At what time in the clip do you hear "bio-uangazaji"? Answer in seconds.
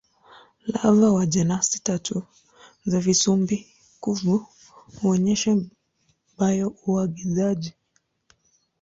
6.37-7.73